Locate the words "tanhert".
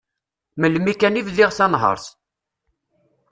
1.57-2.05